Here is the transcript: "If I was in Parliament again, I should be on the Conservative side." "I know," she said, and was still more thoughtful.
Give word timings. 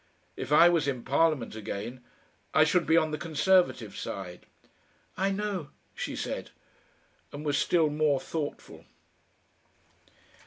"If 0.35 0.51
I 0.51 0.67
was 0.67 0.87
in 0.87 1.03
Parliament 1.03 1.55
again, 1.55 2.03
I 2.55 2.63
should 2.63 2.87
be 2.87 2.97
on 2.97 3.11
the 3.11 3.19
Conservative 3.19 3.95
side." 3.95 4.47
"I 5.15 5.29
know," 5.29 5.69
she 5.93 6.15
said, 6.15 6.49
and 7.31 7.45
was 7.45 7.55
still 7.59 7.91
more 7.91 8.19
thoughtful. 8.19 8.85